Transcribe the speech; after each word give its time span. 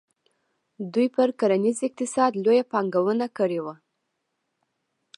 دوی 0.93 1.07
پر 1.15 1.27
کرنیز 1.39 1.77
اقتصاد 1.87 2.31
لویه 2.43 2.63
پانګونه 2.71 3.27
کړې 3.37 3.59
وه. 3.65 3.75